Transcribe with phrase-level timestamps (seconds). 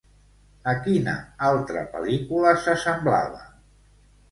[0.71, 1.13] A quina
[1.49, 3.47] altra pel·lícula s'assemblava?